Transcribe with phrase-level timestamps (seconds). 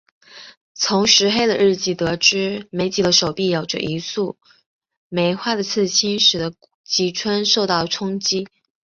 [0.73, 4.35] 从石黑的日记得知美几的手臂有着一束
[5.09, 8.47] 梅花的刺青使得吉村受到了冲击。